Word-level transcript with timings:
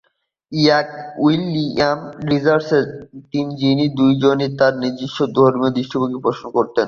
ইয়র্কের 0.51 1.03
William 1.23 1.99
Richardson, 2.29 2.85
যিনি 3.61 3.85
দুজনেই 3.97 4.51
তার 4.59 4.73
নিজস্ব 4.83 5.19
ধর্মীয় 5.37 5.71
দৃষ্টিভঙ্গি 5.77 6.19
পোষণ 6.25 6.47
করতেন। 6.55 6.79